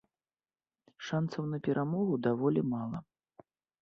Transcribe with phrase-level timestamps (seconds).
[1.09, 2.97] Шанцаў на перамогу даволі мала.